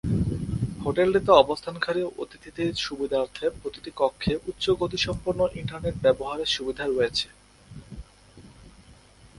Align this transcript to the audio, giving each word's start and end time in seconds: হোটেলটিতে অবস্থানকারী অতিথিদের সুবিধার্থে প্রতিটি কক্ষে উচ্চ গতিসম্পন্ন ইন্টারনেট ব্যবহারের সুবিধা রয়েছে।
হোটেলটিতে 0.83 1.31
অবস্থানকারী 1.43 2.01
অতিথিদের 2.23 2.69
সুবিধার্থে 2.77 3.45
প্রতিটি 3.59 3.91
কক্ষে 3.95 4.33
উচ্চ 4.49 4.65
গতিসম্পন্ন 4.81 5.41
ইন্টারনেট 5.61 5.95
ব্যবহারের 6.05 6.49
সুবিধা 6.55 6.83
রয়েছে। 6.87 7.27